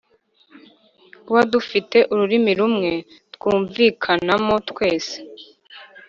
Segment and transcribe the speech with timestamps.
[1.25, 2.91] kuba dufite ururimi rumwe
[3.33, 5.15] twumvikanamo twese,